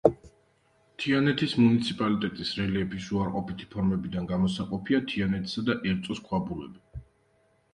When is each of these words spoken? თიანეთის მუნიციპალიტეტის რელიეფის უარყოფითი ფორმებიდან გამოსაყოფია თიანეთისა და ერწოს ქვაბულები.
თიანეთის 1.01 1.51
მუნიციპალიტეტის 1.65 2.53
რელიეფის 2.61 3.09
უარყოფითი 3.17 3.69
ფორმებიდან 3.75 4.31
გამოსაყოფია 4.33 5.03
თიანეთისა 5.13 5.65
და 5.69 5.77
ერწოს 5.93 6.25
ქვაბულები. 6.31 7.07